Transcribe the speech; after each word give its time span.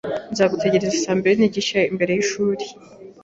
Nzagutegereza 0.31 0.97
saa 1.03 1.17
mbiri 1.17 1.35
n'igice 1.39 1.77
imbere 1.91 2.11
yishuri. 2.13 2.63